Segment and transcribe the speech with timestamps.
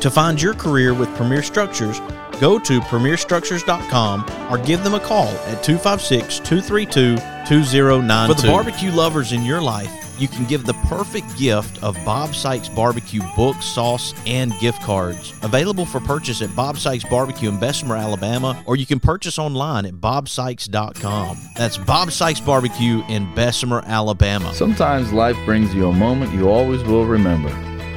[0.00, 2.00] To find your career with Premier Structures,
[2.40, 7.16] go to premierstructures.com or give them a call at 256 232
[7.48, 8.34] 2092.
[8.34, 12.34] For the barbecue lovers in your life, you can give the perfect gift of Bob
[12.34, 15.32] Sykes Barbecue book, sauce, and gift cards.
[15.42, 19.84] Available for purchase at Bob Sykes Barbecue in Bessemer, Alabama, or you can purchase online
[19.86, 21.38] at bobsykes.com.
[21.56, 24.54] That's Bob Sykes Barbecue in Bessemer, Alabama.
[24.54, 27.75] Sometimes life brings you a moment you always will remember.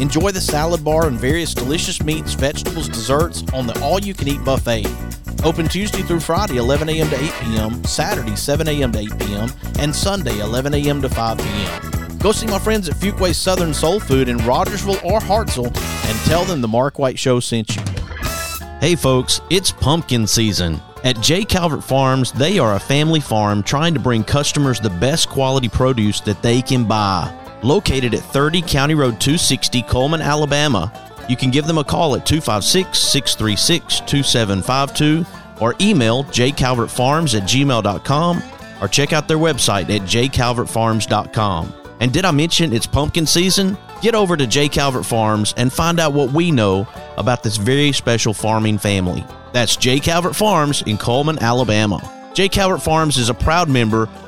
[0.00, 4.28] Enjoy the salad bar and various delicious meats, vegetables, desserts on the all you can
[4.28, 4.86] eat buffet.
[5.44, 7.08] Open Tuesday through Friday, 11 a.m.
[7.10, 8.92] to 8 p.m., Saturday, 7 a.m.
[8.92, 11.02] to 8 p.m., and Sunday, 11 a.m.
[11.02, 12.18] to 5 p.m.
[12.18, 16.44] Go see my friends at Fuquay's Southern Soul Food in Rogersville or Hartselle and tell
[16.44, 17.82] them the Mark White Show sent you.
[18.80, 20.80] Hey folks, it's pumpkin season.
[21.04, 21.44] At J.
[21.44, 26.20] Calvert Farms, they are a family farm trying to bring customers the best quality produce
[26.22, 27.32] that they can buy.
[27.62, 30.92] Located at 30 County Road 260, Coleman, Alabama,
[31.28, 35.26] you can give them a call at 256 636 2752
[35.60, 38.42] or email jcalvertfarms at gmail.com
[38.80, 41.74] or check out their website at jcalvertfarms.com.
[42.00, 43.76] And did I mention it's pumpkin season?
[44.00, 44.68] Get over to J.
[44.68, 46.86] Calvert Farms and find out what we know
[47.16, 49.26] about this very special farming family.
[49.52, 49.98] That's J.
[49.98, 52.00] Calvert Farms in Coleman, Alabama.
[52.34, 52.48] J.
[52.48, 54.08] Calvert Farms is a proud member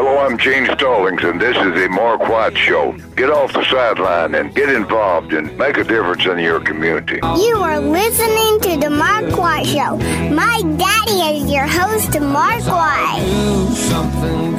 [0.00, 2.92] Hello, I'm Gene Stallings, and this is the Mark White Show.
[3.16, 7.16] Get off the sideline and get involved and make a difference in your community.
[7.16, 9.96] You are listening to the Mark White Show.
[10.32, 13.58] My daddy is your host, Mark White.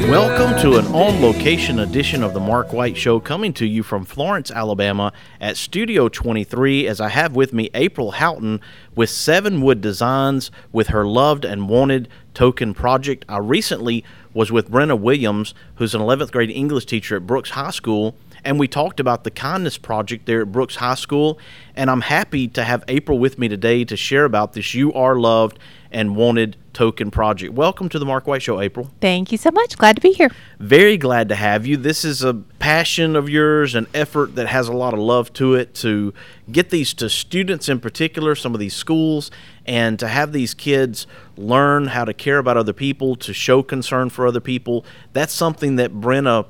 [0.10, 4.04] Welcome to an on location edition of the Mark White Show coming to you from
[4.04, 8.60] Florence, Alabama at Studio 23 as I have with me April Howton
[8.94, 13.24] with Seven Wood Designs with her loved and wanted token project.
[13.30, 14.04] I recently
[14.40, 18.16] was with Brenna Williams, who's an 11th grade English teacher at Brooks High School,
[18.46, 21.38] and we talked about the kindness project there at Brooks High School.
[21.76, 25.18] And I'm happy to have April with me today to share about this You Are
[25.18, 25.60] Loved
[25.92, 27.54] and Wanted token project.
[27.54, 28.92] Welcome to the Mark White Show, April.
[29.02, 29.78] Thank you so much.
[29.78, 30.30] Glad to be here.
[30.60, 31.76] Very glad to have you.
[31.76, 35.56] This is a passion of yours, an effort that has a lot of love to
[35.56, 36.14] it to
[36.50, 39.32] get these to students in particular, some of these schools,
[39.70, 41.06] and to have these kids
[41.38, 44.84] learn how to care about other people, to show concern for other people.
[45.14, 46.48] That's something that Brenna,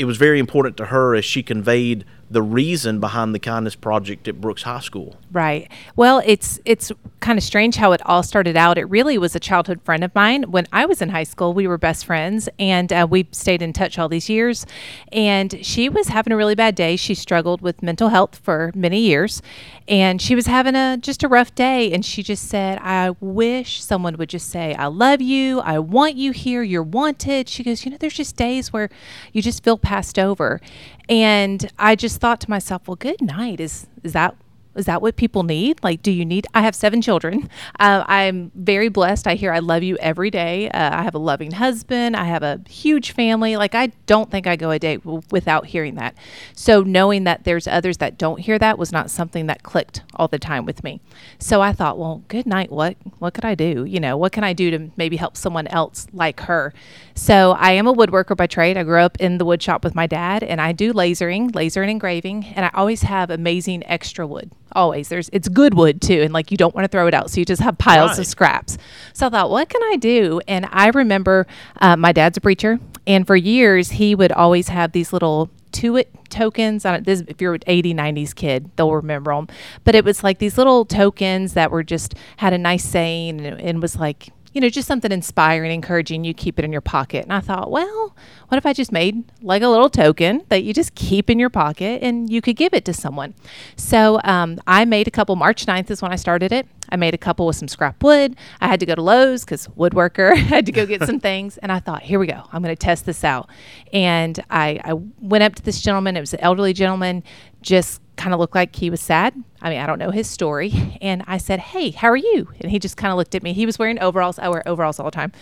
[0.00, 4.26] it was very important to her as she conveyed the reason behind the kindness project
[4.26, 5.16] at Brooks High School.
[5.30, 5.70] Right.
[5.94, 6.90] Well, it's it's
[7.20, 8.78] kind of strange how it all started out.
[8.78, 10.44] It really was a childhood friend of mine.
[10.44, 13.72] When I was in high school, we were best friends, and uh, we stayed in
[13.72, 14.66] touch all these years.
[15.12, 16.96] And she was having a really bad day.
[16.96, 19.42] She struggled with mental health for many years,
[19.86, 21.92] and she was having a just a rough day.
[21.92, 25.60] And she just said, "I wish someone would just say I love you.
[25.60, 26.62] I want you here.
[26.62, 28.88] You're wanted." She goes, "You know, there's just days where
[29.32, 30.60] you just feel passed over."
[31.08, 33.58] And I just thought to myself, well, good night.
[33.60, 34.36] Is is that
[34.74, 35.82] is that what people need?
[35.82, 36.46] Like, do you need?
[36.54, 37.48] I have seven children.
[37.78, 39.26] Uh, I'm very blessed.
[39.26, 40.68] I hear I love you every day.
[40.70, 42.14] Uh, I have a loving husband.
[42.14, 43.56] I have a huge family.
[43.56, 46.14] Like, I don't think I go a day w- without hearing that.
[46.54, 50.28] So, knowing that there's others that don't hear that was not something that clicked all
[50.28, 51.00] the time with me.
[51.38, 52.70] So, I thought, well, good night.
[52.70, 53.84] What what could I do?
[53.84, 56.74] You know, what can I do to maybe help someone else like her?
[57.22, 58.78] So, I am a woodworker by trade.
[58.78, 61.82] I grew up in the wood shop with my dad, and I do lasering, laser
[61.82, 65.10] and engraving, and I always have amazing extra wood always.
[65.10, 67.38] There's it's good wood too and like you don't want to throw it out so
[67.40, 68.20] you just have piles Right.
[68.20, 68.78] of scraps.
[69.12, 70.40] So i thought what can i do?
[70.48, 71.46] And i remember
[71.80, 75.96] uh, my dad's a preacher and for years he would always have these little to
[75.96, 76.84] it tokens.
[76.86, 79.48] On it this if you're an 80 90s kid they'll remember them
[79.84, 83.60] but it was like these little tokens that were just had a nice saying and,
[83.60, 87.22] and was like you know, just something inspiring, encouraging, you keep it in your pocket.
[87.22, 88.16] And I thought, well,
[88.48, 91.50] what if I just made like a little token that you just keep in your
[91.50, 93.34] pocket and you could give it to someone?
[93.76, 96.66] So um, I made a couple, March 9th is when I started it.
[96.88, 98.36] I made a couple with some scrap wood.
[98.60, 101.56] I had to go to Lowe's because woodworker, had to go get some things.
[101.58, 102.42] And I thought, here we go.
[102.52, 103.48] I'm going to test this out.
[103.92, 106.16] And I, I went up to this gentleman.
[106.16, 107.22] It was an elderly gentleman,
[107.62, 109.32] just kind of looked like he was sad.
[109.62, 110.72] I mean, I don't know his story.
[111.00, 112.50] And I said, Hey, how are you?
[112.60, 113.54] And he just kind of looked at me.
[113.54, 114.38] He was wearing overalls.
[114.38, 115.32] I wear overalls all the time.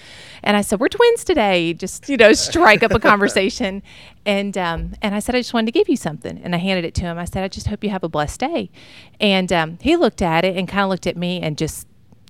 [0.44, 1.74] And I said, We're twins today.
[1.74, 3.82] Just, you know, strike up a conversation.
[4.26, 6.38] And um, and I said, I just wanted to give you something.
[6.44, 7.18] And I handed it to him.
[7.18, 8.70] I said, I just hope you have a blessed day.
[9.18, 11.87] And um, he looked at it and kind of looked at me and just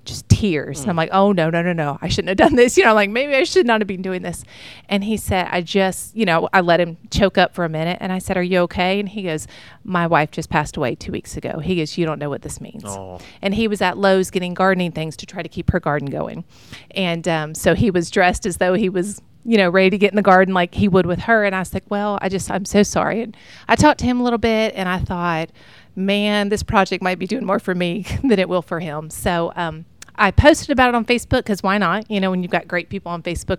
[0.09, 0.81] just tears.
[0.81, 1.99] And I'm like, oh, no, no, no, no.
[2.01, 2.69] I shouldn't have done this.
[2.79, 4.45] You know, like maybe I should not have been doing this.
[4.89, 7.99] And he said, I just, you know, I let him choke up for a minute.
[8.01, 9.01] And I said, Are you okay?
[9.01, 9.49] And he goes,
[9.83, 11.59] My wife just passed away two weeks ago.
[11.59, 12.85] He goes, You don't know what this means.
[12.87, 13.19] Oh.
[13.43, 16.45] And he was at Lowe's getting gardening things to try to keep her garden going.
[16.93, 20.13] And um, so he was dressed as though he was you know, ready to get
[20.13, 21.45] in the garden like he would with her.
[21.45, 23.23] And I was like, well, I just, I'm so sorry.
[23.23, 25.49] And I talked to him a little bit and I thought,
[25.97, 29.11] man, this project might be doing more for me than it will for him.
[29.11, 29.87] So, um,
[30.19, 32.11] I posted about it on Facebook because why not?
[32.11, 33.59] You know, when you've got great people on Facebook,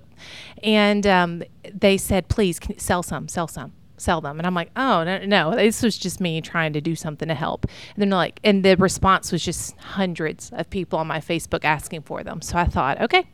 [0.63, 5.03] and um, they said, "Please sell some, sell some, sell them." And I'm like, "Oh
[5.03, 8.39] no, no, this was just me trying to do something to help." And then like,
[8.43, 12.41] and the response was just hundreds of people on my Facebook asking for them.
[12.41, 13.27] So I thought, okay,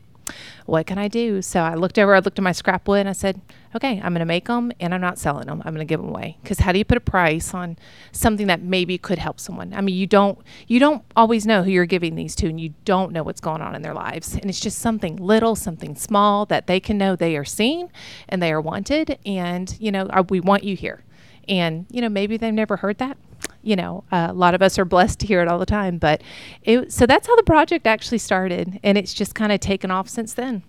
[0.66, 1.42] what can I do?
[1.42, 3.40] So I looked over, I looked at my scrap wood and I said,
[3.74, 5.62] okay, I'm going to make them and I'm not selling them.
[5.64, 6.38] I'm going to give them away.
[6.44, 7.76] Cause how do you put a price on
[8.12, 9.72] something that maybe could help someone?
[9.74, 12.74] I mean, you don't, you don't always know who you're giving these to and you
[12.84, 14.34] don't know what's going on in their lives.
[14.34, 17.90] And it's just something little, something small that they can know they are seen
[18.28, 19.18] and they are wanted.
[19.24, 21.04] And, you know, we want you here.
[21.48, 23.16] And, you know, maybe they've never heard that.
[23.62, 25.98] You know, uh, a lot of us are blessed to hear it all the time.
[25.98, 26.22] But
[26.62, 28.78] it, so that's how the project actually started.
[28.84, 30.62] And it's just kind of taken off since then.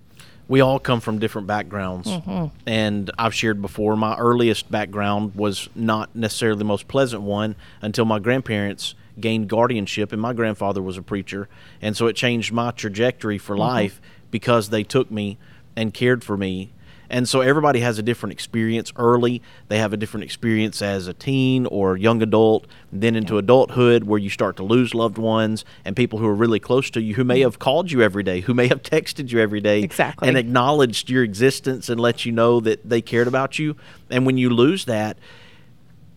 [0.47, 2.07] we all come from different backgrounds
[2.65, 8.05] and i've shared before my earliest background was not necessarily the most pleasant one until
[8.05, 11.49] my grandparents gained guardianship and my grandfather was a preacher
[11.81, 13.99] and so it changed my trajectory for life
[14.31, 15.37] because they took me
[15.75, 16.71] and cared for me
[17.09, 19.41] And so everybody has a different experience early.
[19.67, 24.19] They have a different experience as a teen or young adult, then into adulthood where
[24.19, 27.23] you start to lose loved ones and people who are really close to you who
[27.23, 27.43] may mm-hmm.
[27.43, 30.27] have called you every day, who may have texted you every day Exactly.
[30.27, 33.75] and acknowledged your existence and let you know that they cared about you.
[34.09, 35.17] And when you lose that,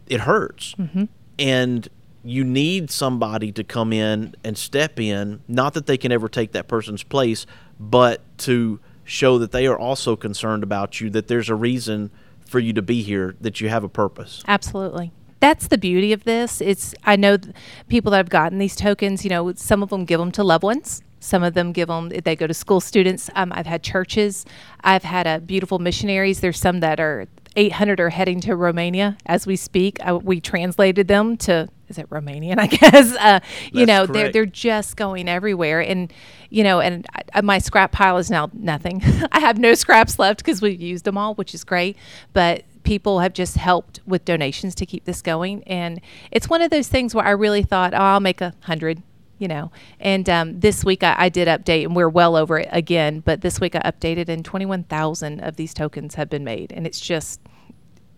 [0.06, 0.74] it hurts.
[0.74, 1.04] Mm-hmm.
[1.38, 1.88] And
[2.22, 6.52] you need somebody to come in and step in, not that they can ever take
[6.52, 7.46] that person's place,
[7.78, 8.78] but to
[9.10, 12.10] show that they are also concerned about you, that there's a reason
[12.46, 14.42] for you to be here, that you have a purpose.
[14.46, 15.12] Absolutely.
[15.40, 16.60] That's the beauty of this.
[16.60, 17.54] It's I know th-
[17.88, 19.24] people that have gotten these tokens.
[19.24, 21.02] You know, some of them give them to loved ones.
[21.18, 22.10] Some of them give them.
[22.10, 23.30] They go to school students.
[23.34, 24.46] Um, I've had churches.
[24.82, 26.40] I've had uh, beautiful missionaries.
[26.40, 27.26] There's some that are
[27.56, 29.98] 800 are heading to Romania as we speak.
[30.02, 32.58] I, we translated them to is it Romanian?
[32.60, 33.14] I guess.
[33.16, 33.40] Uh,
[33.72, 36.12] you know, they're they're just going everywhere, and
[36.48, 39.02] you know, and I, my scrap pile is now nothing.
[39.32, 41.96] I have no scraps left because we've used them all, which is great.
[42.32, 46.70] But people have just helped with donations to keep this going, and it's one of
[46.70, 49.02] those things where I really thought, oh, I'll make a hundred.
[49.38, 52.68] You know, and um, this week I, I did update, and we're well over it
[52.72, 53.20] again.
[53.20, 56.86] But this week I updated, and twenty-one thousand of these tokens have been made, and
[56.86, 57.40] it's just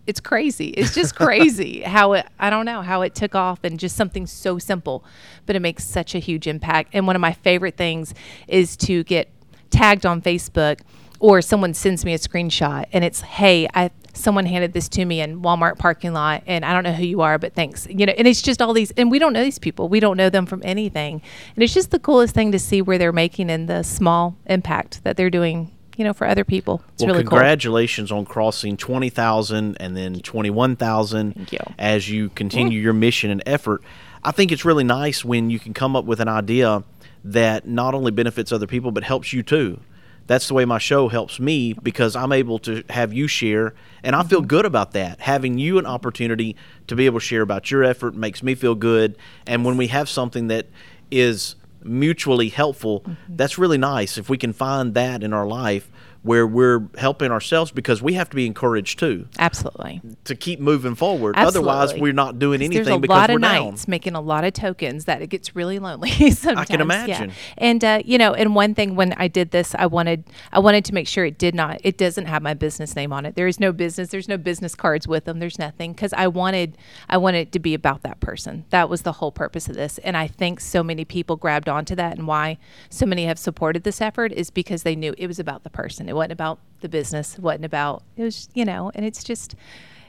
[0.05, 0.69] it's crazy.
[0.69, 4.27] It's just crazy how it, I don't know, how it took off and just something
[4.27, 5.03] so simple,
[5.45, 6.89] but it makes such a huge impact.
[6.93, 8.13] And one of my favorite things
[8.47, 9.29] is to get
[9.69, 10.81] tagged on Facebook
[11.19, 15.21] or someone sends me a screenshot and it's, hey, I, someone handed this to me
[15.21, 17.87] in Walmart parking lot and I don't know who you are, but thanks.
[17.89, 19.87] You know, and it's just all these, and we don't know these people.
[19.89, 21.21] We don't know them from anything.
[21.55, 25.03] And it's just the coolest thing to see where they're making and the small impact
[25.03, 26.81] that they're doing, you know, for other people.
[26.93, 27.31] It's well, really cool.
[27.31, 31.59] congratulations on crossing 20,000 and then 21,000 Thank you.
[31.77, 33.83] as you continue your mission and effort.
[34.23, 36.83] I think it's really nice when you can come up with an idea
[37.25, 39.79] that not only benefits other people but helps you too.
[40.25, 43.73] That's the way my show helps me because I'm able to have you share,
[44.03, 44.47] and I feel Mm-hmm.
[44.47, 45.19] good about that.
[45.19, 46.55] Having you an opportunity
[46.87, 49.17] to be able to share about your effort makes me feel good.
[49.45, 50.67] And when we have something that
[51.11, 53.35] is mutually helpful, Mm-hmm.
[53.35, 54.17] that's really nice.
[54.17, 55.89] If we can find that in our life
[56.23, 60.01] where we're helping ourselves because we have to be encouraged too Absolutely.
[60.23, 61.35] to keep moving forward.
[61.35, 61.69] Absolutely.
[61.69, 63.77] Otherwise, we're not doing anything There's a because lot we're of down.
[63.87, 66.09] making a lot of tokens that it gets really lonely.
[66.31, 66.81] sometimes, yeah.
[66.81, 67.31] imagine.
[67.57, 70.85] And uh, you know, and one thing when I did this, I wanted I wanted
[70.85, 73.35] to make sure it did not it doesn't have my business name on it.
[73.35, 74.09] There is no business.
[74.09, 75.39] There's no business cards with them.
[75.39, 76.77] There's nothing because I wanted
[77.09, 78.63] I wanted it to be about that person.
[78.69, 79.97] That was the whole purpose of this.
[79.99, 82.57] And I think so many people grabbed onto that, and why
[82.89, 86.07] so many have supported this effort is because they knew it was about the person.
[86.07, 87.35] It wasn't about the business.
[87.35, 89.55] It wasn't about it was you know, and it's just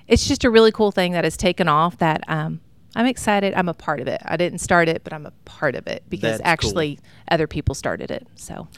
[0.07, 2.61] it's just a really cool thing that has taken off that um,
[2.95, 3.55] I'm excited.
[3.55, 4.21] I'm a part of it.
[4.25, 6.71] I didn't start it, but I'm a part of it because That's cool.
[6.71, 6.99] actually
[7.31, 8.27] other people started it.
[8.35, 8.69] So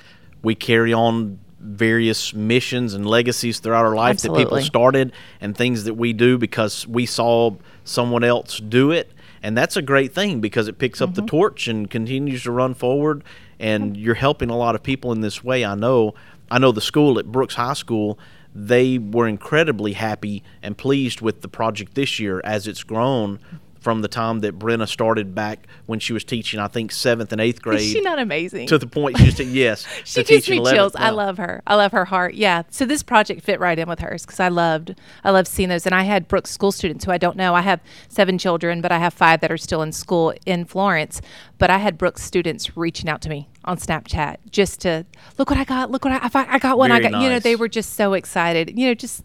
[0.43, 5.85] we carry on various missions and legacies throughout our life that people started and things
[5.85, 7.51] that we do because we saw
[7.83, 9.11] someone else do it
[9.43, 11.27] and that's a great thing because it picks up the Mm-hmm.
[11.29, 13.25] torch and continues to run forward
[13.59, 16.15] and you're helping a lot of people in this way i know
[16.51, 18.19] i know the school at brooks high school
[18.55, 23.39] they were incredibly happy and pleased with the project this year as it's grown
[23.87, 27.41] from the time that Brenna started back when she was teaching, I think seventh and
[27.41, 27.79] eighth grade.
[27.83, 28.67] is she not amazing?
[28.67, 30.97] to the point she just yes, she gives me 11th chills.
[30.97, 31.63] I love her.
[31.69, 32.35] I love her heart.
[32.35, 32.65] Yeah.
[32.69, 35.87] So this project fit right in with hers because I loved, I loved seeing those.
[35.87, 37.55] And I had Brooks school students who I don't know.
[37.55, 41.23] I have seven children, but I have five that are still in school in Florence.
[41.59, 45.07] But I had Brooks students reaching out to me on Snapchat just to
[45.39, 45.93] look what I got.
[45.93, 46.91] Look what I, I, I got one.
[46.91, 47.23] I Very got.
[47.23, 48.77] You know, they were just so excited.
[48.77, 49.23] You know, just.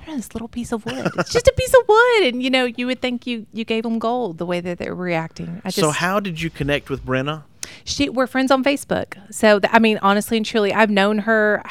[0.00, 1.10] I don't know this little piece of wood.
[1.18, 3.82] It's just a piece of wood, and you know you would think you you gave
[3.84, 5.60] them gold the way that they're reacting.
[5.64, 7.42] I just, So how did you connect with Brenna?
[7.84, 9.16] she we're friends on Facebook.
[9.30, 11.62] So th- I mean, honestly and truly, I've known her.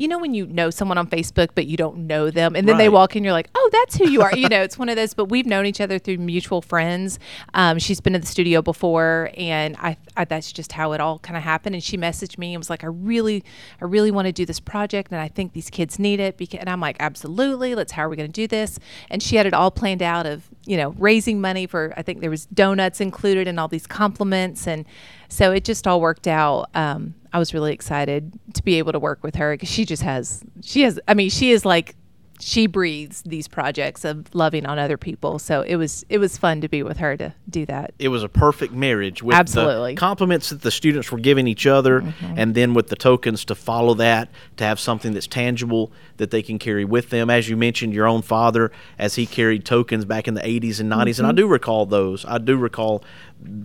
[0.00, 2.78] You know when you know someone on Facebook but you don't know them, and then
[2.78, 4.96] they walk in, you're like, "Oh, that's who you are." you know, it's one of
[4.96, 5.12] those.
[5.12, 7.18] But we've known each other through mutual friends.
[7.52, 11.18] Um, she's been in the studio before, and I, I that's just how it all
[11.18, 11.74] kind of happened.
[11.74, 13.44] And she messaged me and was like, "I really,
[13.82, 16.60] I really want to do this project, and I think these kids need it." Because,
[16.60, 17.92] and I'm like, "Absolutely, let's.
[17.92, 18.78] How are we going to do this?"
[19.10, 21.92] And she had it all planned out of you know raising money for.
[21.96, 24.84] I think there was donuts included and all these compliments, and
[25.28, 26.70] so it just all worked out.
[26.74, 30.02] Um, I was really excited to be able to work with her because she just
[30.02, 31.94] has, she has, I mean, she is like
[32.40, 35.38] she breathes these projects of loving on other people.
[35.38, 37.92] So it was it was fun to be with her to do that.
[37.98, 39.94] It was a perfect marriage with Absolutely.
[39.94, 42.34] the compliments that the students were giving each other Mm-hmm.
[42.38, 46.42] and then with the tokens to follow that to have something that's tangible that they
[46.42, 50.26] can carry with them as you mentioned your own father as he carried tokens back
[50.28, 51.36] in the 80s and 90s and I Mhm.
[51.36, 53.02] do recall those I do recall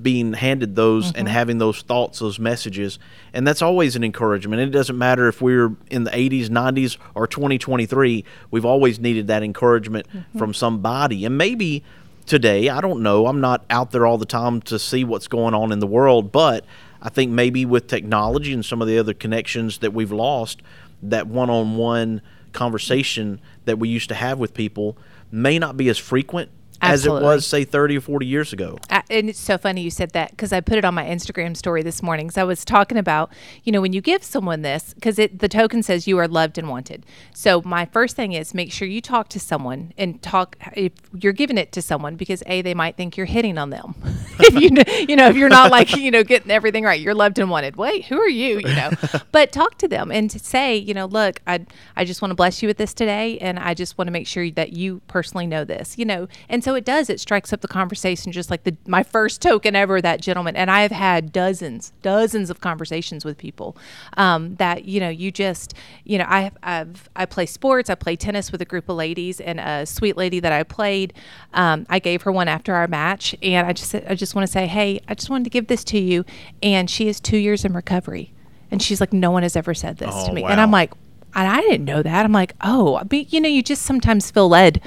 [0.01, 1.31] being handed those and Mhm.
[1.31, 2.97] having those thoughts those messages
[3.33, 7.27] and that's always an encouragement it doesn't matter if we're in the 80s 90s or
[7.27, 10.39] 2023 we've always needed that encouragement Mhm.
[10.39, 11.83] from somebody and maybe
[12.25, 15.53] today i don't know i'm not out there all the time to see what's going
[15.53, 16.63] on in the world but
[17.01, 20.61] i think maybe with technology and some of the other connections that we've lost
[21.03, 22.21] that one-on-one
[22.53, 24.97] conversation that we used to have with people
[25.31, 26.49] may not be as frequent
[26.81, 29.91] as it was say 30 or 40 years ago I, and it's so funny you
[29.91, 32.29] said that because I put it on my Instagram story this morning.
[32.29, 33.31] So I was talking about,
[33.63, 36.69] you know, when you give someone this, because the token says you are loved and
[36.69, 37.05] wanted.
[37.33, 41.33] So my first thing is make sure you talk to someone and talk if you're
[41.33, 43.95] giving it to someone because a they might think you're hitting on them.
[44.39, 47.39] if you, you know if you're not like you know getting everything right, you're loved
[47.39, 47.75] and wanted.
[47.75, 48.59] Wait, who are you?
[48.59, 48.91] You know,
[49.31, 51.65] but talk to them and to say, you know, look, I
[51.95, 54.27] I just want to bless you with this today, and I just want to make
[54.27, 55.97] sure that you personally know this.
[55.97, 57.11] You know, and so it does.
[57.11, 60.01] It strikes up the conversation, just like the my first token ever.
[60.01, 63.77] That gentleman and I have had dozens, dozens of conversations with people
[64.17, 67.91] um, that you know you just you know I I've I play sports.
[67.91, 71.13] I play tennis with a group of ladies, and a sweet lady that I played,
[71.53, 74.51] um, I gave her one after our match, and I just I just want to
[74.51, 76.25] say, hey, I just wanted to give this to you,
[76.63, 78.33] and she is two years in recovery,
[78.71, 80.93] and she's like, no one has ever said this Oh, to me, and I'm like.
[81.37, 82.23] And I didn't know that.
[82.23, 84.79] I'm like, oh, but you know, you just sometimes feel led.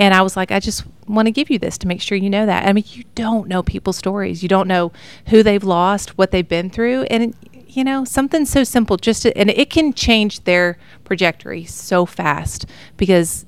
[0.00, 2.30] And I was like, I just want to give you this to make sure you
[2.30, 2.66] know that.
[2.66, 4.42] I mean, you don't know people's stories.
[4.42, 4.92] You don't know
[5.28, 7.02] who they've lost, what they've been through.
[7.04, 7.34] And,
[7.68, 12.66] you know, something so simple, just to, and it can change their trajectory so fast
[12.96, 13.46] because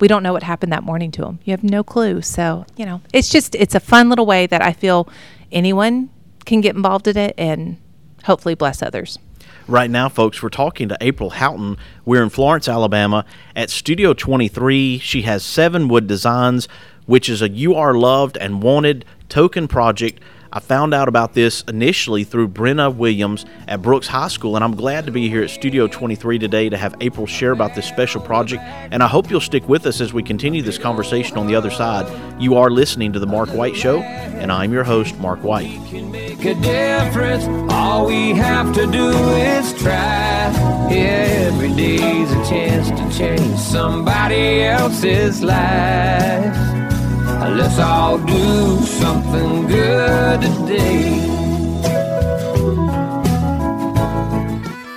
[0.00, 1.38] we don't know what happened that morning to them.
[1.44, 2.22] You have no clue.
[2.22, 5.08] So, you know, it's just, it's a fun little way that I feel
[5.52, 6.10] anyone
[6.46, 7.76] can get involved in it and
[8.24, 9.18] hopefully bless others.
[9.66, 11.76] right now, folks, we're talking to April Howton.
[12.04, 13.24] We're in Florence, Alabama
[13.56, 14.98] at Studio 23.
[14.98, 16.68] She has Seven Wood Designs,
[17.06, 20.20] which is a You Are Loved and Wanted token project.
[20.56, 24.76] I found out about this initially through Brenna Williams at Brooks High School, and I'm
[24.76, 28.20] glad to be here at Studio 23 today to have April share about this special
[28.20, 28.62] project.
[28.62, 31.72] And I hope you'll stick with us as we continue this conversation on the other
[31.72, 32.06] side.
[32.40, 35.76] You are listening to The Mark White Show, and I'm your host, Mark White.
[37.70, 40.52] All we have to do is try.
[40.88, 46.73] Every day's a chance to change somebody else's life.
[47.52, 51.33] Let's all do something good today.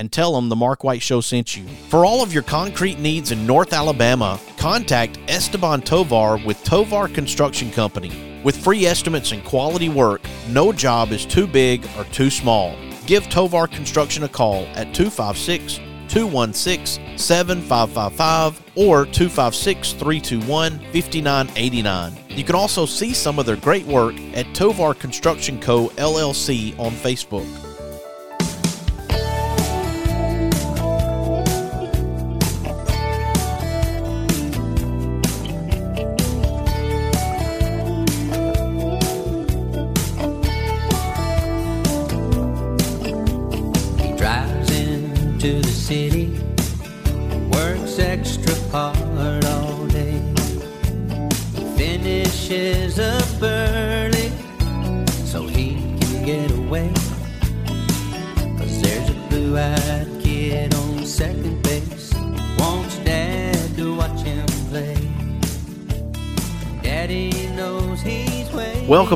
[0.00, 1.64] and tell them the Mark White Show sent you.
[1.88, 7.70] For all of your concrete needs in North Alabama, contact Esteban Tovar with Tovar Construction
[7.70, 8.40] Company.
[8.42, 12.74] With free estimates and quality work, no job is too big or too small.
[13.06, 22.12] Give Tovar Construction a call at 256 216 7555 or 256 321 5989.
[22.30, 25.88] You can also see some of their great work at Tovar Construction Co.
[25.90, 27.69] LLC on Facebook.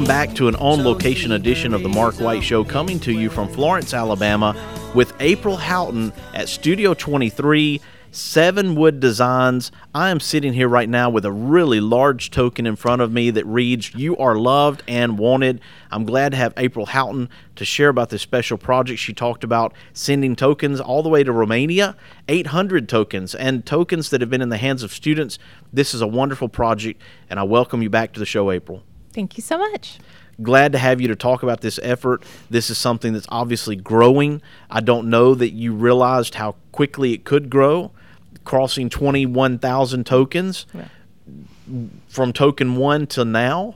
[0.05, 3.31] Welcome back to an on location edition of the Mark White Show coming to you
[3.31, 4.55] from Florence, Alabama
[4.95, 9.73] with April Howton at Studio 23, Seven Wood Designs.
[9.95, 13.31] I am sitting here right now with a really large token in front of me
[13.31, 15.63] that reads, You are loved and wanted.
[15.91, 19.01] I'm glad to have April Howton to share about this special project.
[19.01, 21.97] She talked about sending tokens all the way to Romania,
[22.29, 25.39] 800 tokens, and tokens that have been in the hands of students.
[25.73, 28.83] This is a wonderful project, and I welcome you back to the show, April
[29.15, 29.99] Thank you so much.
[30.43, 32.25] glad to have you to talk about this effort.
[32.51, 34.43] This is something that's obviously growing.
[34.69, 37.93] I don't know that you realized how quickly it could grow,
[38.45, 40.67] crossing 21,000 tokens
[42.09, 43.75] from token one to now.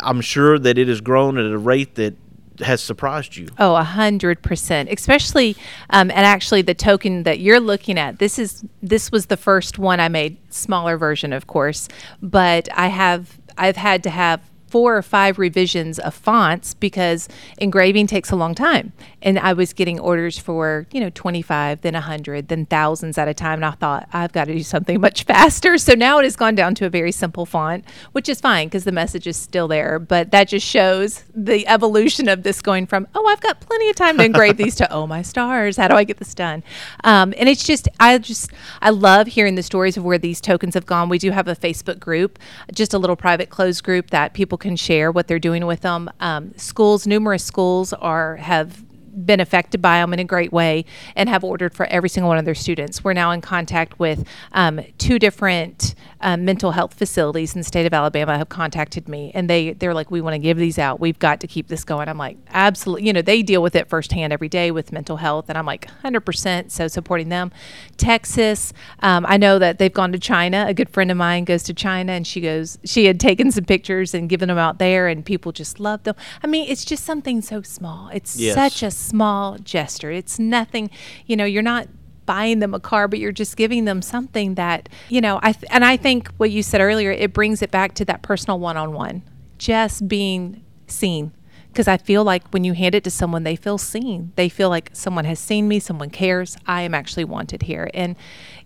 [0.00, 2.14] I'm sure that it has grown at a rate that
[2.60, 3.48] has surprised you.
[3.58, 4.90] Oh, a hundred percent.
[4.90, 5.56] Especially,
[5.90, 8.18] um, and actually, the token that you're looking at.
[8.18, 11.88] This is this was the first one I made, smaller version, of course.
[12.22, 17.28] But I have I've had to have four or five revisions of fonts because
[17.58, 18.92] engraving takes a long time.
[19.20, 23.34] And I was getting orders for, you know, 25, then 100, then thousands at a
[23.34, 23.54] time.
[23.54, 25.76] And I thought, I've got to do something much faster.
[25.76, 28.84] So now it has gone down to a very simple font, which is fine because
[28.84, 29.98] the message is still there.
[29.98, 33.96] But that just shows the evolution of this going from, oh, I've got plenty of
[33.96, 36.62] time to engrave these to, oh, my stars, how do I get this done?
[37.02, 40.74] Um, and it's just, I just, I love hearing the stories of where these tokens
[40.74, 41.08] have gone.
[41.08, 42.38] We do have a Facebook group,
[42.72, 46.08] just a little private closed group that people can share what they're doing with them.
[46.20, 50.84] Um, schools, numerous schools are have been affected by them in a great way
[51.16, 53.02] and have ordered for every single one of their students.
[53.04, 57.86] We're now in contact with um, two different um, mental health facilities in the state
[57.86, 61.00] of Alabama have contacted me and they they're like, we want to give these out.
[61.00, 62.08] We've got to keep this going.
[62.08, 63.06] I'm like, absolutely.
[63.06, 65.88] You know, they deal with it firsthand every day with mental health, and I'm like,
[66.04, 66.70] 100%.
[66.70, 67.50] So supporting them.
[67.96, 70.64] Texas, um, I know that they've gone to China.
[70.68, 73.64] A good friend of mine goes to China, and she goes, she had taken some
[73.64, 76.14] pictures and given them out there, and people just loved them.
[76.42, 78.08] I mean, it's just something so small.
[78.12, 78.54] It's Yes.
[78.54, 80.10] such a small gesture.
[80.10, 80.90] It's nothing,
[81.26, 81.88] you know, you're not
[82.26, 85.64] buying them a car but you're just giving them something that you know i th-
[85.70, 89.20] and i think what you said earlier it brings it back to that personal one-on-one
[89.60, 91.32] just being seen.
[91.68, 94.32] Because i feel like when you hand it to someone they feel seen.
[94.34, 96.56] They feel like someone has seen me someone cares.
[96.66, 97.88] I am actually wanted here.
[97.94, 98.16] And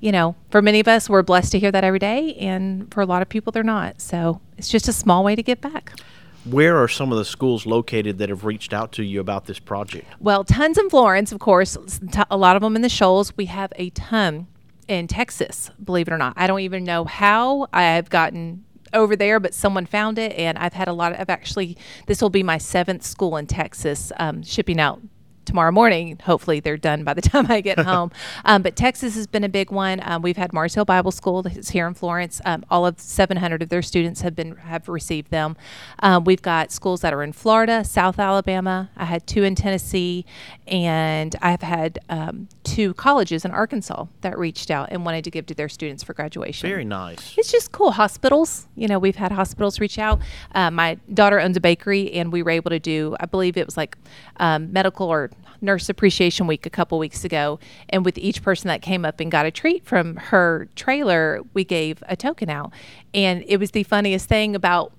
[0.00, 3.02] you know for many of us we're blessed to hear that every day and for
[3.02, 4.00] a lot of people they're not.
[4.00, 5.92] So it's just a small way to give back
[6.44, 9.58] Where are some of the schools located that have reached out to you about this
[9.58, 10.06] project?
[10.20, 11.78] Well, tons in Florence, of course.
[12.30, 13.34] A lot of them in the Shoals.
[13.36, 14.46] We have a ton
[14.86, 16.34] in Texas, believe it or not.
[16.36, 20.74] I don't even know how I've gotten over there, but someone found it, and I've
[20.74, 21.76] had a lot of actually.
[22.06, 25.00] This will be my seventh school in Texas um, shipping out
[25.44, 26.18] tomorrow morning.
[26.24, 28.10] Hopefully, they're done by the time I get home.
[28.44, 30.00] Um, but Texas has been a big one.
[30.04, 32.40] Um, we've had Mars Hill Bible School that's here in Florence.
[32.44, 35.56] Um, all of 700 of their students have been have received them.
[36.00, 38.90] Um, we've got schools that are in Florida, South Alabama.
[38.96, 40.24] I had two in Tennessee,
[40.66, 45.46] and I've had um, two colleges in Arkansas that reached out and wanted to give
[45.46, 46.68] to their students for graduation.
[46.68, 47.36] Very nice.
[47.36, 47.92] It's just cool.
[47.92, 50.20] Hospitals, you know, we've had hospitals reach out.
[50.54, 53.66] Uh, my daughter owns a bakery, and we were able to do, I believe it
[53.66, 53.96] was like
[54.38, 57.58] um, medical or nurse appreciation week a couple weeks ago.
[57.88, 61.64] And with each person that came up and got a treat from her trailer, we
[61.64, 62.72] gave a token out.
[63.12, 64.92] And it was the funniest thing about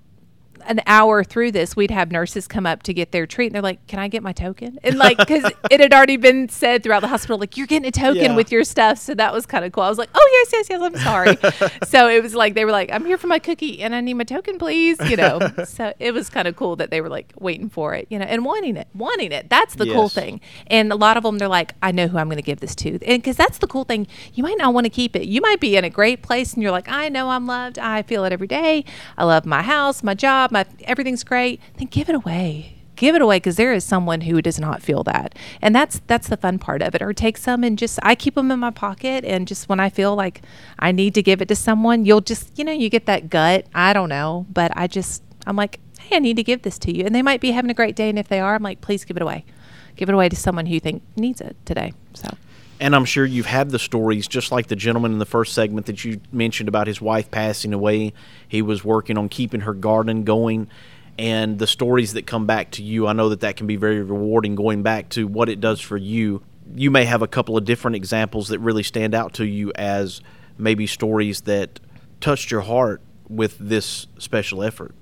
[0.68, 3.62] an hour through this, we'd have nurses come up to get their treat, and they're
[3.62, 7.02] like, "Can I get my token?" And like, because it had already been said throughout
[7.02, 8.36] the hospital, like, "You're getting a token Yeah.
[8.36, 9.84] with your stuff," so that was kind of cool.
[9.84, 11.38] I was like, "Oh yes, yes, yes, I'm sorry."
[11.88, 14.16] so it was like they were like, "I'm here for my cookie, and I need
[14.16, 15.40] my token, please," you know.
[15.66, 18.26] so it was kind of cool that they were like waiting for it, you know,
[18.26, 19.50] and wanting it, wanting it.
[19.50, 20.42] That's the cool thing.
[20.68, 22.76] And a lot of them, they're like, "I know who I'm going to give this
[22.76, 24.08] to," and because that's the cool thing.
[24.34, 25.26] You might not want to keep it.
[25.28, 27.80] You might be in a great place, and you're like, "I know I'm loved.
[27.80, 28.84] I feel it every day.
[29.18, 32.72] I love my house, my job, my everything's great." Then give it away.
[32.96, 35.36] give it away because there is someone who does not feel that.
[35.62, 37.02] And that's that's the fun part of it.
[37.02, 39.90] Or take some and just i keep them in my pocket and just when i
[39.90, 40.42] feel like
[40.80, 43.66] i need to give it to someone you'll just you know you get that gut.
[43.76, 46.96] I don't know but i just i'm like hey i need to give this to
[46.96, 47.04] you.
[47.06, 49.04] And they might be having a great day and if they are i'm like please
[49.04, 49.44] give it away.
[49.98, 51.92] Give it away to someone who you think needs it today.
[52.14, 52.30] So
[52.80, 55.86] And I'm sure you've had the stories, just like the gentleman in the first segment
[55.86, 58.14] that you mentioned about his wife passing away.
[58.48, 60.68] He was working on keeping her garden going.
[61.18, 64.02] And the stories that come back to you, I know that that can be very
[64.02, 66.44] rewarding going back to what it does for you.
[66.76, 70.20] You may have a couple of different examples that really stand out to you as
[70.58, 71.80] maybe stories that
[72.20, 74.94] touched your heart with this special effort.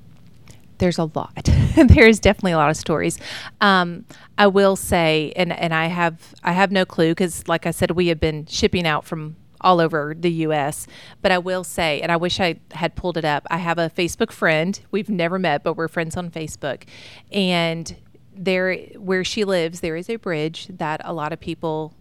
[0.77, 1.43] There's a lot.
[1.75, 3.17] there's definitely a lot of stories.
[3.62, 4.05] Um,
[4.38, 7.91] I will say, and and I have I have no clue because, like I said,
[7.91, 10.88] we have been shipping out from all over the U.S.
[11.21, 13.45] But I will say, and I wish I had pulled it up.
[13.49, 14.79] I have a Facebook friend.
[14.91, 16.83] We've never met, but we're friends on Facebook,
[17.31, 17.95] and
[18.36, 21.93] there where she lives, there is a bridge that a lot of people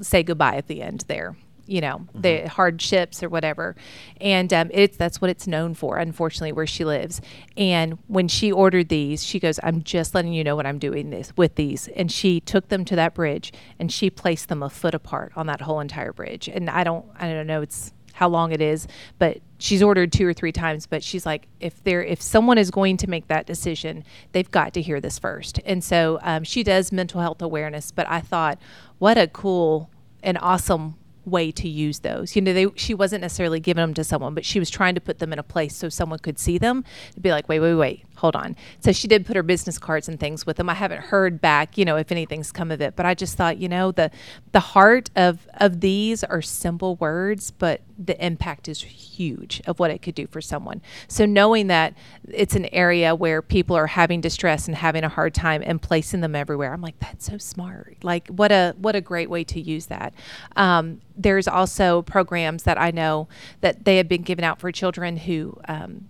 [0.00, 1.36] say goodbye at the end there
[1.68, 3.76] you know the hardships or whatever.
[4.20, 7.20] And um, it's that's what it's known for unfortunately where she lives.
[7.56, 11.10] And when she ordered these she goes i'm just letting you know what i'm doing
[11.10, 11.88] this with these.
[11.88, 15.46] And she took them to that bridge and she placed them a foot apart on
[15.46, 16.48] that whole entire bridge.
[16.48, 18.88] And i don't i don't know it's how long it is
[19.20, 22.68] but she's ordered two or three times but she's like if there if someone is
[22.68, 24.02] going to make that decision
[24.32, 25.60] they've got to hear this first.
[25.64, 28.58] And so um, she does mental health awareness but i thought
[28.98, 29.90] what a cool
[30.22, 30.96] and awesome
[31.28, 32.34] way to use those.
[32.34, 35.00] You know, they she wasn't necessarily giving them to someone, but she was trying to
[35.00, 37.74] put them in a place so someone could see them to be like, wait, wait,
[37.74, 38.56] wait, hold on.
[38.80, 40.68] So she did put her business cards and things with them.
[40.68, 43.58] I haven't heard back, you know, if anything's come of it, but I just thought,
[43.58, 44.10] you know, the
[44.52, 49.90] the heart of of these are simple words, but the impact is huge of what
[49.90, 50.80] it could do for someone.
[51.08, 51.94] So knowing that
[52.28, 56.20] it's an area where people are having distress and having a hard time and placing
[56.20, 57.98] them everywhere, I'm like, that's so smart.
[58.02, 60.12] Like what a what a great way to use that.
[60.56, 63.28] Um, there's also programs that I know
[63.60, 66.08] that they have been given out for children who um,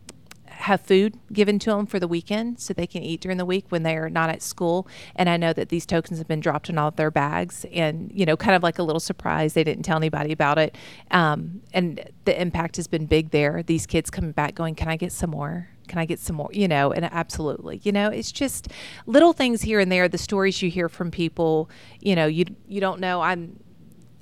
[0.58, 3.66] have food given to them for the weekend so they can eat during the week
[3.68, 4.88] when they're not at school.
[5.14, 8.10] And I know that these tokens have been dropped in all of their bags and,
[8.12, 9.54] you know, kind of like a little surprise.
[9.54, 10.76] They didn't tell anybody about it.
[11.12, 13.62] Um, and the impact has been big there.
[13.62, 15.68] These kids coming back going, Can I get some more?
[15.86, 16.50] Can I get some more?
[16.52, 18.68] You know, and absolutely, you know, it's just
[19.06, 20.08] little things here and there.
[20.08, 23.22] The stories you hear from people, you know, you you don't know.
[23.22, 23.58] I'm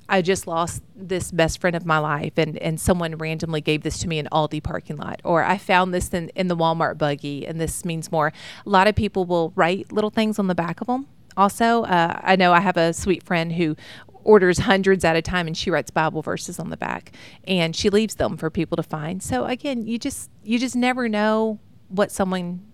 [0.09, 3.99] I just lost this best friend of my life and, and someone randomly gave this
[3.99, 7.45] to me in Aldi parking lot or I found this in, in the Walmart buggy
[7.45, 8.31] and this means more.
[8.65, 11.07] A lot of people will write little things on the back of them.
[11.35, 13.75] Also, uh, I know I have a sweet friend who
[14.23, 17.11] orders hundreds at a time and she writes Bible verses on the back
[17.45, 19.21] and she leaves them for people to find.
[19.21, 22.65] So again, you just you just never know what someone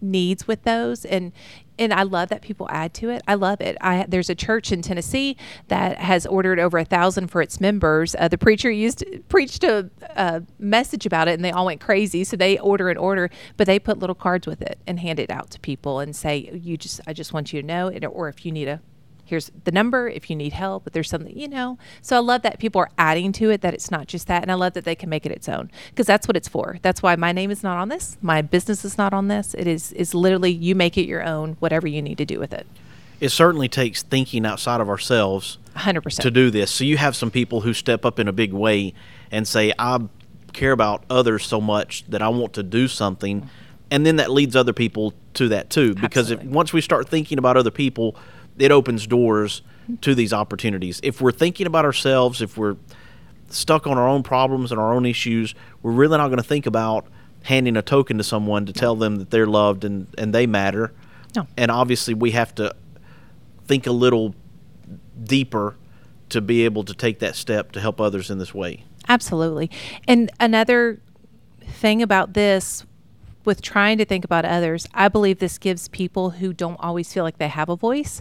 [0.00, 1.32] needs with those and
[1.78, 3.22] and I love that people add to it.
[3.26, 3.76] I love it.
[3.80, 5.36] I there's a church in Tennessee
[5.68, 8.14] that has ordered over a thousand for its members.
[8.18, 12.24] Uh, the preacher used preached a, a message about it, and they all went crazy.
[12.24, 15.30] So they order and order, but they put little cards with it and hand it
[15.30, 18.44] out to people and say, "You just, I just want you to know," or if
[18.44, 18.80] you need a
[19.26, 22.42] here's the number if you need help but there's something you know so i love
[22.42, 24.84] that people are adding to it that it's not just that and i love that
[24.84, 27.50] they can make it its own because that's what it's for that's why my name
[27.50, 30.74] is not on this my business is not on this it is is literally you
[30.74, 32.66] make it your own whatever you need to do with it
[33.20, 36.70] It certainly takes thinking outside of ourselves 100% to do this.
[36.70, 38.94] So you have some people who step up in a big way
[39.30, 40.00] and say, I
[40.52, 43.48] care about others so much that I want to do something.
[43.90, 45.94] And then that leads other people to that too.
[45.94, 48.16] Because if, once we start thinking about other people,
[48.58, 49.62] it opens doors
[50.00, 51.00] to these opportunities.
[51.02, 52.76] If we're thinking about ourselves, if we're
[53.48, 56.66] stuck on our own problems and our own issues, we're really not going to think
[56.66, 57.06] about
[57.44, 60.92] handing a token to someone to tell them that they're loved and, and they matter.
[61.36, 61.46] No.
[61.56, 62.74] And obviously, we have to
[63.66, 64.34] think a little
[65.22, 65.76] deeper
[66.30, 68.84] to be able to take that step to help others in this way.
[69.08, 69.70] Absolutely.
[70.08, 71.00] And another
[71.60, 72.84] thing about this
[73.44, 77.22] with trying to think about others, I believe this gives people who don't always feel
[77.22, 78.20] like they have a voice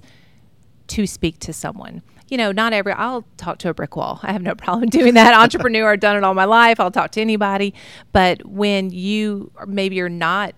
[0.88, 2.02] to speak to someone.
[2.28, 4.19] You know, not every, I'll talk to a brick wall.
[4.24, 5.34] I have no problem doing that.
[5.34, 6.80] Entrepreneur, I've done it all my life.
[6.80, 7.74] I'll talk to anybody.
[8.12, 10.56] But when you, maybe you're not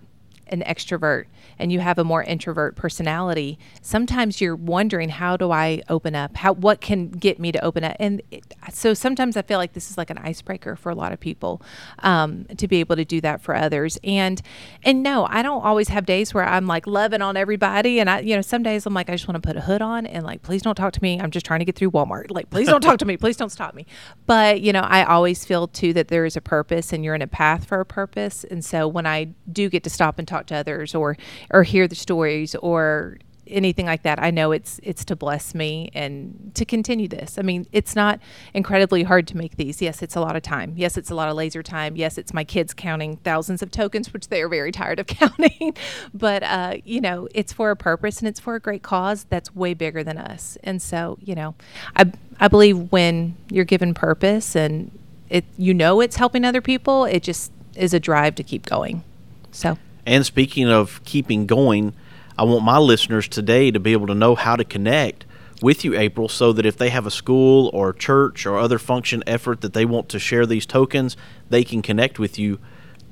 [0.48, 1.26] an extrovert
[1.58, 6.36] and you have a more introvert personality, sometimes you're wondering how do I open up?
[6.36, 7.96] How what can get me to open up?
[7.98, 11.12] And it, so sometimes I feel like this is like an icebreaker for a lot
[11.12, 11.62] of people
[12.00, 13.98] um, to be able to do that for others.
[14.04, 14.40] And
[14.82, 18.00] and no, I don't always have days where I'm like loving on everybody.
[18.00, 19.82] And I, you know, some days I'm like I just want to put a hood
[19.82, 21.20] on and like please don't talk to me.
[21.20, 22.30] I'm just trying to get through Walmart.
[22.30, 23.16] Like please don't talk to me.
[23.16, 23.86] Please don't stop me.
[24.26, 27.22] But you know, I always feel too that there is a purpose and you're in
[27.22, 28.44] a path for a purpose.
[28.44, 31.16] And so when I do get to stop and talk to others or
[31.50, 33.18] or hear the stories or
[33.50, 37.38] anything like that, I know it's it's to bless me and to continue this.
[37.38, 38.20] I mean, it's not
[38.54, 39.80] incredibly hard to make these.
[39.82, 40.74] Yes, it's a lot of time.
[40.76, 41.96] Yes, it's a lot of laser time.
[41.96, 45.74] Yes, it's my kids counting thousands of tokens, which they are very tired of counting.
[46.14, 49.54] but uh, you know, it's for a purpose and it's for a great cause that's
[49.54, 50.56] way bigger than us.
[50.62, 51.54] And so, you know,
[51.96, 54.90] I I believe when you're given purpose and
[55.28, 59.04] it you know it's helping other people, it just is a drive to keep going.
[59.50, 59.78] So.
[60.08, 61.92] And speaking of keeping going,
[62.38, 65.26] I want my listeners today to be able to know how to connect
[65.60, 69.22] with you, April, so that if they have a school or church or other function
[69.26, 71.14] effort that they want to share these tokens,
[71.50, 72.58] they can connect with you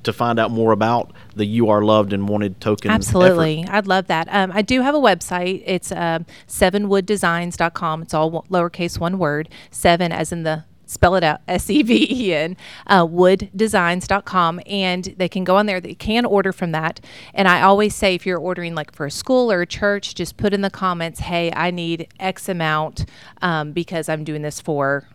[0.05, 2.91] to find out more about the You Are Loved and Wanted token.
[2.91, 3.61] Absolutely.
[3.61, 3.75] effort.
[3.75, 4.29] I'd love that.
[4.31, 5.65] Um, I do have a website.
[5.67, 8.03] It's um, sevenwooddesigns.com.
[8.03, 14.61] It's all lowercase one word, seven as in the spell it out s-e-v-e-n uh, wooddesigns.com
[14.67, 15.81] and they can go on there.
[15.81, 17.01] They can order from that.
[17.35, 20.37] And i always say if you're ordering like for a school or a church just
[20.37, 23.05] put in the comments hey i need x amount
[23.43, 25.09] um, because i'm doing this for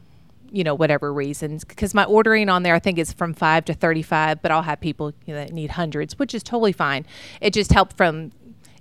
[0.52, 3.74] you know whatever reasons because my ordering on there i think is from 5 to
[3.74, 7.06] 35 but i'll have people you know, that need hundreds which is totally fine.
[7.40, 8.32] It just helped from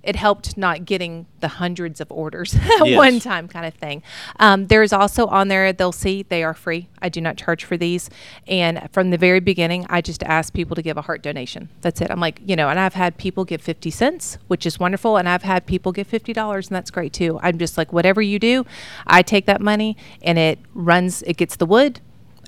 [0.03, 2.97] it helped not getting the hundreds of orders at Yes.
[2.97, 4.01] one time kind of thing.
[4.39, 6.87] Um, there's also on there, they'll see they are free.
[7.01, 8.09] I do not charge for these.
[8.47, 11.69] And from the very beginning, I just ask people to give a heart donation.
[11.81, 12.09] That's it.
[12.11, 15.17] I'm like, you know, and I've had people give 50 cents, which is wonderful.
[15.17, 17.39] And I've had people give $50, and that's great too.
[17.43, 18.65] I'm just like, whatever you do,
[19.07, 22.01] I take that money and it runs, it gets the wood.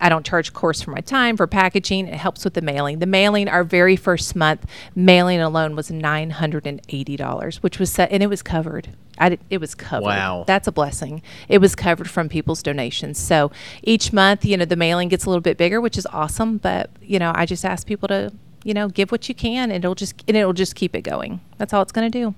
[0.03, 2.09] I don't charge, course, for my time for packaging.
[2.09, 2.99] It helps with the mailing.
[2.99, 7.79] The mailing, our very first month, mailing alone was nine hundred and eighty dollars, which
[7.79, 8.89] was set, and it was covered.
[9.17, 10.07] I did, it was covered.
[10.07, 10.43] Wow.
[10.45, 11.21] that's a blessing.
[11.47, 13.17] It was covered from people's donations.
[13.17, 13.49] So
[13.81, 16.57] each month, you know, the mailing gets a little bit bigger, which is awesome.
[16.57, 18.33] But you know, I just ask people to,
[18.65, 21.39] you know, give what you can, and it'll just and it'll just keep it going.
[21.57, 22.35] That's all it's going to do.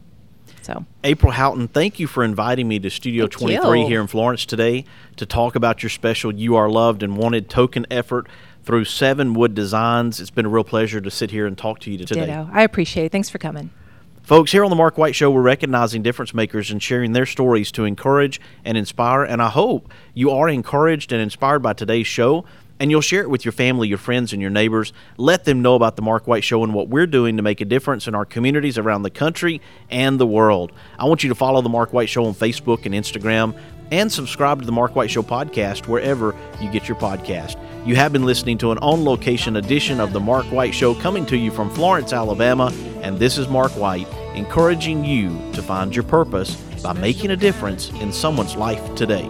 [0.65, 3.87] So April Howton, thank you for inviting me to Studio Thank 23 you.
[3.87, 7.85] here in Florence today to talk about your special You Are Loved and Wanted token
[7.91, 8.27] effort
[8.63, 10.19] through Seven Wood Designs.
[10.19, 12.21] It's been a real pleasure to sit here and talk to you today.
[12.21, 12.49] ditto.
[12.51, 13.11] I appreciate it.
[13.11, 13.69] Thanks for coming.
[14.23, 17.71] Folks, here on the Mark White Show, we're recognizing difference makers and sharing their stories
[17.73, 19.21] to encourage and inspire.
[19.21, 22.43] And I hope you are encouraged and inspired by today's show.
[22.79, 24.91] And you'll share it with your family, your friends, and your neighbors.
[25.17, 27.65] Let them know about the Mark White Show and what we're doing to make a
[27.65, 30.73] difference in our communities around the country and the world.
[30.99, 33.57] I want you to follow the Mark White Show on Facebook and Instagram
[33.91, 37.57] and subscribe to the Mark White Show podcast wherever you get your podcast.
[37.85, 41.25] You have been listening to an on location edition of the Mark White Show coming
[41.27, 46.03] to you from Florence, Alabama, and this is Mark White encouraging you to find your
[46.03, 49.29] purpose by making a difference in someone's life today.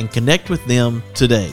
[0.00, 1.52] and connect with them today.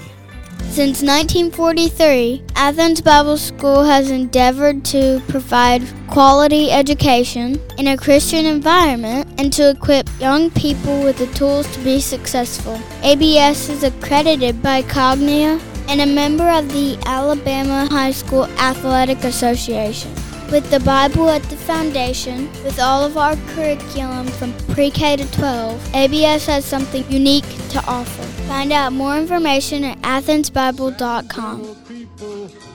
[0.69, 9.27] Since 1943, Athens Bible School has endeavored to provide quality education in a Christian environment
[9.37, 12.79] and to equip young people with the tools to be successful.
[13.01, 20.11] ABS is accredited by Cognia and a member of the Alabama High School Athletic Association.
[20.51, 25.31] With the Bible at the foundation, with all of our curriculum from pre K to
[25.31, 28.26] 12, ABS has something unique to offer.
[28.47, 31.75] Find out more information at athensbible.com.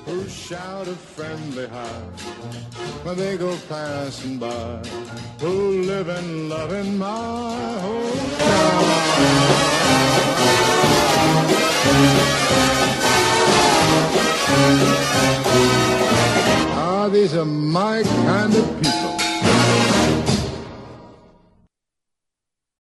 [0.07, 2.01] who shout a friendly hi
[3.05, 4.83] when they go passing by,
[5.41, 7.07] who live and love in my
[7.85, 8.83] hometown.
[16.75, 19.22] Ah, these are my kind of people.